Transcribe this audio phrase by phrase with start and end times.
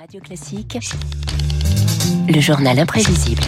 [0.00, 0.78] Radio Classique,
[2.26, 3.42] le journal imprévisible.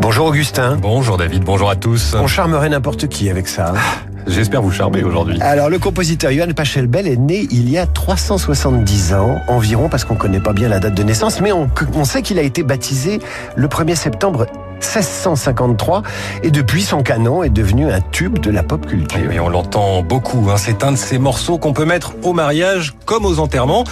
[0.00, 0.76] Bonjour Augustin.
[0.80, 2.14] Bonjour David, bonjour à tous.
[2.18, 3.72] On charmerait n'importe qui avec ça.
[3.74, 3.78] hein.
[4.26, 5.38] J'espère vous charmer aujourd'hui.
[5.40, 10.16] Alors le compositeur Johann Pachelbel est né il y a 370 ans environ parce qu'on
[10.16, 13.20] connaît pas bien la date de naissance, mais on, on sait qu'il a été baptisé
[13.56, 14.46] le 1er septembre
[14.80, 16.02] 1653
[16.42, 19.20] et depuis son canon est devenu un tube de la pop culture.
[19.28, 20.48] Oui, on l'entend beaucoup.
[20.50, 20.56] hein.
[20.56, 23.84] C'est un de ces morceaux qu'on peut mettre au mariage comme aux enterrements.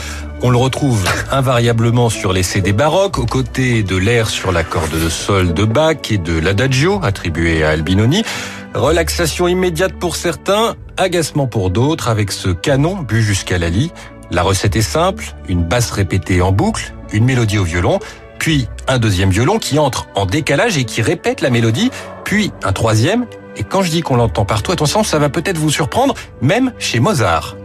[0.43, 4.91] On le retrouve invariablement sur les CD baroques, aux côtés de l'air sur la corde
[4.91, 8.23] de sol de Bach et de l'adagio attribué à Albinoni.
[8.75, 13.91] Relaxation immédiate pour certains, agacement pour d'autres, avec ce canon bu jusqu'à la lie.
[14.31, 18.01] La recette est simple, une basse répétée en boucle, une mélodie au violon,
[18.39, 21.91] puis un deuxième violon qui entre en décalage et qui répète la mélodie,
[22.25, 23.27] puis un troisième.
[23.57, 27.01] Et quand je dis qu'on l'entend partout, attention, ça va peut-être vous surprendre, même chez
[27.01, 27.57] Mozart.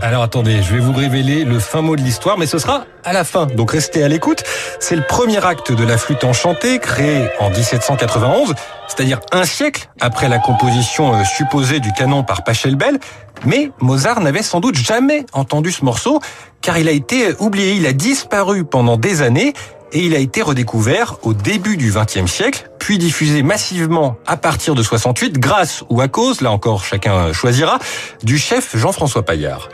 [0.00, 3.12] Alors attendez, je vais vous révéler le fin mot de l'histoire, mais ce sera à
[3.12, 3.46] la fin.
[3.46, 4.44] Donc restez à l'écoute.
[4.78, 8.54] C'est le premier acte de la flûte enchantée, créé en 1791,
[8.86, 12.98] c'est-à-dire un siècle après la composition euh, supposée du canon par Pachelbel.
[13.44, 16.20] Mais Mozart n'avait sans doute jamais entendu ce morceau,
[16.60, 19.52] car il a été oublié, il a disparu pendant des années,
[19.92, 24.74] et il a été redécouvert au début du XXe siècle, puis diffusé massivement à partir
[24.74, 27.78] de 68, grâce ou à cause, là encore chacun choisira,
[28.22, 29.68] du chef Jean-François Paillard.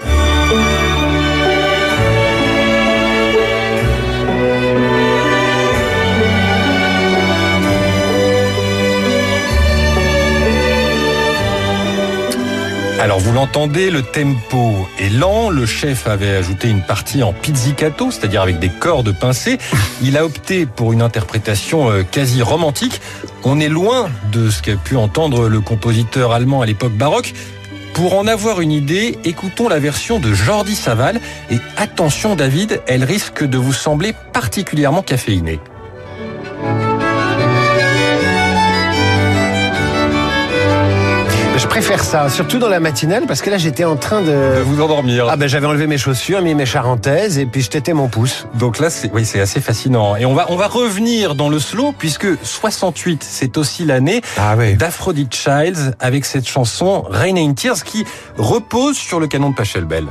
[13.00, 18.10] Alors vous l'entendez, le tempo est lent, le chef avait ajouté une partie en pizzicato,
[18.10, 19.58] c'est-à-dire avec des cordes pincées.
[20.00, 23.00] Il a opté pour une interprétation euh, quasi romantique.
[23.42, 27.34] On est loin de ce qu'a pu entendre le compositeur allemand à l'époque baroque.
[27.94, 31.20] Pour en avoir une idée, écoutons la version de Jordi Saval
[31.50, 35.60] et attention David, elle risque de vous sembler particulièrement caféinée.
[41.80, 44.60] Préfère ça, surtout dans la matinale parce que là j'étais en train De de...
[44.64, 45.26] vous endormir.
[45.28, 48.46] Ah ben j'avais enlevé mes chaussures, mis mes charentaises et puis je tétais mon pouce.
[48.54, 50.14] Donc là, c'est oui, c'est assez fascinant.
[50.14, 54.54] Et on va on va revenir dans le slow puisque 68, c'est aussi l'année Ah
[54.56, 54.74] oui.
[54.76, 58.04] d'Aphrodite Childs avec cette chanson Rain in Tears qui
[58.38, 60.04] repose sur le canon de Pachelbel.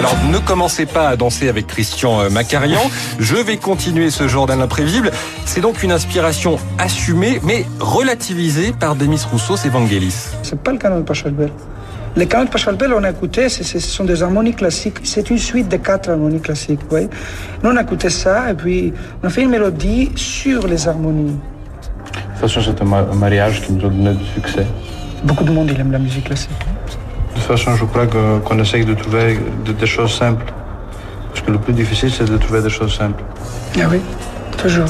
[0.00, 2.80] Alors ne commencez pas à danser avec Christian euh, Macarian,
[3.18, 5.10] je vais continuer ce genre d'imprévisible.
[5.44, 10.14] C'est donc une inspiration assumée mais relativisée par Demis Roussos et Vangelis.
[10.42, 11.50] C'est pas le canon de Pachelbel.
[12.16, 14.96] Les canons de Pachelbel, on a écouté, c'est- c'est- ce sont des harmonies classiques.
[15.04, 17.06] C'est une suite de quatre harmonies classiques, oui.
[17.62, 21.36] Nous, on a écouté ça et puis on a fait une mélodie sur les harmonies.
[21.36, 24.64] De toute façon, c'est un mariage qui nous a donné du succès.
[25.24, 26.50] Beaucoup de monde, il aime la musique classique.
[27.50, 30.44] De toute façon, je crois qu'on essaye de trouver de- des choses simples.
[31.30, 33.24] Parce que le plus difficile, c'est de trouver des choses simples.
[33.76, 33.98] Ah oui,
[34.56, 34.86] toujours.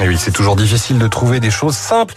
[0.00, 2.14] Et oui, c'est toujours difficile de trouver des choses simples.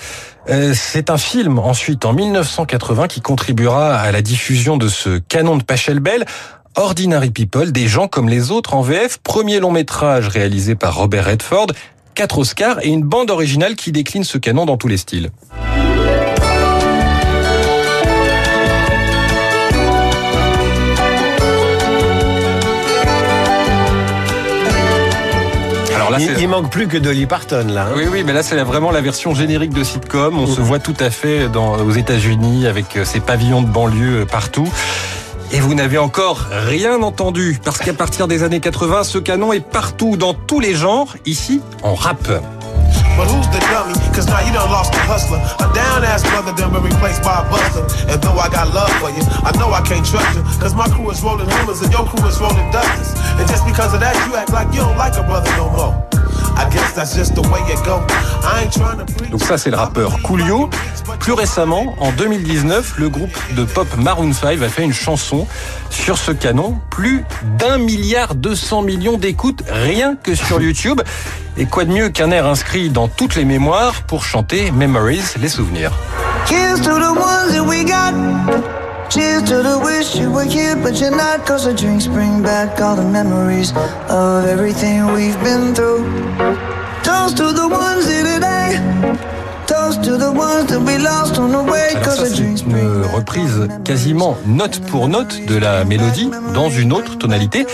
[0.51, 5.57] Euh, c'est un film ensuite en 1980 qui contribuera à la diffusion de ce canon
[5.57, 6.25] de Pachelbel.
[6.75, 11.25] Ordinary People, des gens comme les autres en VF, premier long métrage réalisé par Robert
[11.25, 11.67] Redford,
[12.13, 15.31] quatre Oscars et une bande originale qui décline ce canon dans tous les styles.
[26.17, 27.87] Là, Il, manque plus que Dolly Parton là.
[27.87, 27.93] hein.
[27.95, 30.37] Oui, oui, mais là, c'est vraiment la version générique de sitcom.
[30.37, 34.21] On se voit tout à fait dans, aux États-Unis avec euh, ces pavillons de banlieue
[34.21, 34.67] euh, partout.
[35.51, 39.59] Et vous n'avez encore rien entendu, parce qu'à partir des années 80, ce canon est
[39.59, 42.17] partout, dans tous les genres, ici, en rap.
[43.17, 43.93] But who's the dummy?
[44.13, 45.39] Cause now you done lost the hustler.
[45.59, 47.49] A down ass brother done been replaced by a
[48.09, 50.43] And though I got love for you, I know I can't trust you.
[50.59, 53.13] Cause my crew is rolling hummers and your crew is rolling dusters.
[53.39, 55.93] And just because of that, you act like you don't like a brother no more.
[56.57, 58.05] I guess that's just the way it go.
[58.43, 59.29] I ain't trying to preach.
[59.29, 60.69] Donc ça, c'est le rappeur Coolio.
[61.19, 65.47] Plus récemment, en 2019, le groupe de pop Maroon 5 a fait une chanson
[65.89, 66.79] sur ce canon.
[66.91, 67.25] Plus
[67.59, 71.01] d'un milliard 200 millions d'écoutes rien que sur YouTube.
[71.57, 75.49] Et quoi de mieux qu'un air inscrit dans toutes les mémoires pour chanter Memories, les
[75.49, 75.91] souvenirs.
[76.47, 77.15] To the
[77.65, 78.13] that we got.
[79.11, 81.45] Cheers to the wish you were here, but you're not.
[81.45, 83.71] Cause the drinks bring back all the memories
[84.09, 86.03] of everything we've been through.
[87.03, 88.69] Toast to the ones here today.
[89.67, 91.93] Toast to the ones that we lost on the way.
[92.03, 97.17] Cause the drinks bring reprise quasiment note pour note de la mélodie dans une autre
[97.17, 97.65] tonalité.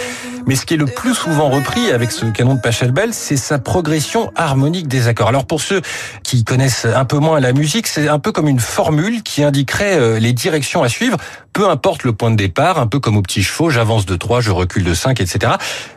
[0.48, 3.60] Mais ce qui est le plus souvent repris avec ce canon de Pachelbel, c'est sa
[3.60, 5.28] progression harmonique des accords.
[5.28, 5.82] Alors pour ceux
[6.24, 9.98] qui connaissent un peu moins la musique, c'est un peu comme une formule qui indiquerait
[10.00, 11.18] euh, les directions à suivre,
[11.54, 14.42] peu importe le point de départ, un peu comme au petit chevaux, j'avance de 3,
[14.42, 15.54] je recule de 5, etc.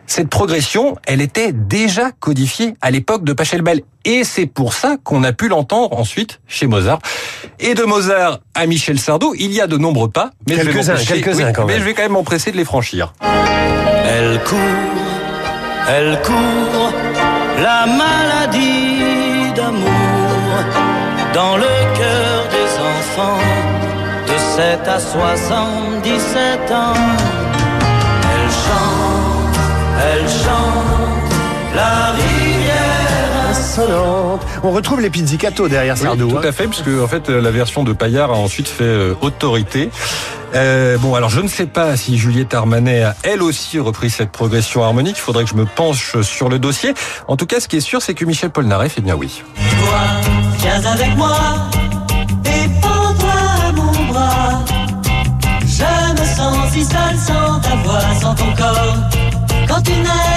[0.06, 3.82] Cette progression, elle était déjà codifiée à l'époque de Pachelbel.
[4.04, 6.98] Et c'est pour ça qu'on a pu l'entendre ensuite chez Mozart.
[7.58, 10.72] Et de Mozart à Michel Sardou, il y a de nombreux pas, mais je vais
[10.74, 11.80] m'empresser- quelques-uns quand mais même.
[11.80, 13.14] je vais quand même m'empresser de les franchir.
[14.34, 14.58] Elle court,
[15.88, 16.92] elle court,
[17.62, 19.88] la maladie d'amour
[21.32, 23.38] dans le cœur des enfants
[24.26, 26.94] de 7 à 77 ans.
[28.32, 29.56] Elle chante,
[30.02, 31.32] elle chante,
[31.76, 33.54] la rivière.
[34.62, 36.30] On retrouve les pizzicato derrière Oui, Sardou.
[36.30, 36.42] tout hein.
[36.44, 39.90] à fait, puisque en fait la version de Paillard a ensuite fait euh, autorité.
[40.54, 44.30] Euh, bon, alors je ne sais pas si Juliette Armanet a elle aussi repris cette
[44.30, 45.16] progression harmonique.
[45.18, 46.94] Il faudrait que je me penche sur le dossier.
[47.26, 49.42] En tout cas, ce qui est sûr, c'est que Michel Polnareff, eh bien oui.
[49.56, 49.98] Toi,
[50.58, 51.36] viens avec moi
[52.44, 53.32] et prends-toi
[53.68, 54.64] à mon bras.
[55.62, 58.96] Je me sens si seul sans ta voix, sans ton corps.
[59.66, 60.33] Quand tu n'es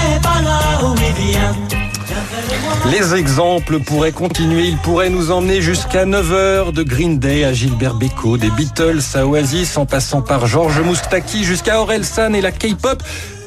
[2.92, 4.68] Les exemples pourraient continuer.
[4.68, 9.26] Ils pourraient nous emmener jusqu'à 9h de Green Day à Gilbert Bécaud, des Beatles à
[9.26, 13.04] Oasis, en passant par Georges Moustaki jusqu'à Orelsan et la K-pop.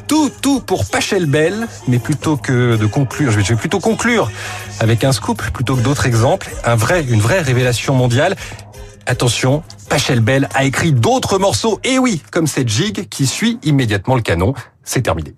[0.07, 1.69] Tout, tout pour Pachelbel.
[1.89, 4.31] Mais plutôt que de conclure, je vais je vais plutôt conclure
[4.81, 6.51] avec un scoop plutôt que d'autres exemples.
[6.65, 8.37] Un vrai, une vraie révélation mondiale.
[9.07, 11.81] Attention, Pachelbel a écrit d'autres morceaux.
[11.85, 14.55] Et oui, comme cette gigue qui suit immédiatement le canon.
[14.85, 15.35] C'est terminé.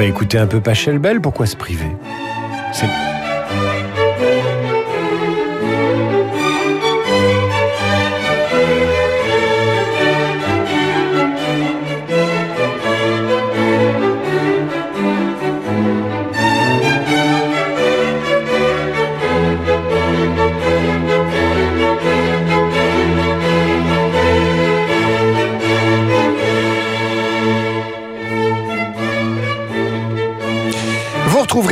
[0.00, 1.20] Va écouter un peu Pachelbel.
[1.20, 1.94] Pourquoi se priver?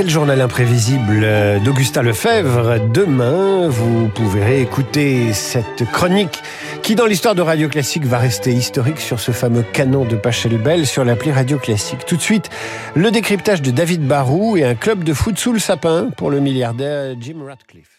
[0.09, 3.69] Le journal imprévisible d'Augustin Lefebvre demain.
[3.69, 6.43] Vous pouvez réécouter cette chronique
[6.81, 10.87] qui, dans l'histoire de Radio Classique, va rester historique sur ce fameux canon de Pachelbel
[10.87, 12.07] sur l'appli Radio Classique.
[12.07, 12.49] Tout de suite,
[12.95, 16.41] le décryptage de David Barou et un club de foot sous le sapin pour le
[16.41, 17.98] milliardaire Jim Ratcliffe.